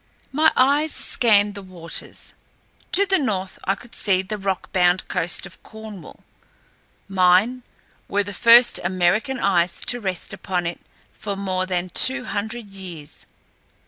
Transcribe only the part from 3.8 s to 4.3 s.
see